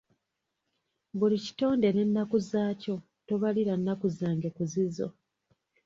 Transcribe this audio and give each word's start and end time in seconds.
Buli 1.17 1.37
kitonde 1.45 1.87
n’ennaku 1.91 2.37
zaakyo, 2.49 2.95
tobalira 3.27 3.73
nnaku 3.77 4.07
zange 4.17 4.49
ku 4.55 4.63
zizo. 4.71 5.07